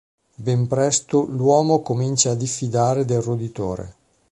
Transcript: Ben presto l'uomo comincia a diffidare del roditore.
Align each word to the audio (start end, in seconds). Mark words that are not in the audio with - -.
Ben 0.37 0.65
presto 0.65 1.25
l'uomo 1.27 1.83
comincia 1.83 2.31
a 2.31 2.33
diffidare 2.33 3.05
del 3.05 3.21
roditore. 3.21 3.95